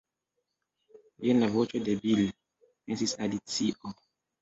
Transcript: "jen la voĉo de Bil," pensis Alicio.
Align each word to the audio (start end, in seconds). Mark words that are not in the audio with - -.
"jen 1.27 1.45
la 1.45 1.51
voĉo 1.59 1.83
de 1.91 1.97
Bil," 2.01 2.25
pensis 2.65 3.19
Alicio. 3.27 3.99